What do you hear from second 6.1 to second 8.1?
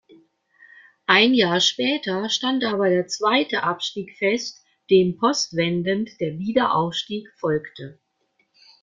der Wiederaufstieg folgte.